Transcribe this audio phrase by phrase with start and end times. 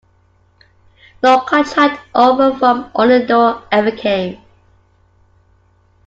[1.21, 4.41] No contract offer from Orlando ever came.